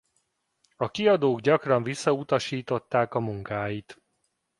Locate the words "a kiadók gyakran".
0.75-1.83